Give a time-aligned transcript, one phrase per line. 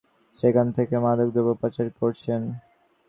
[0.37, 2.41] সেখান থেকে মাদকদ্রব্য পাচার করছেন।